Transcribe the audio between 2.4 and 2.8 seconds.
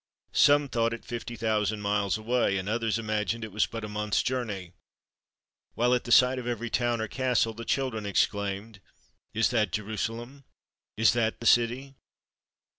and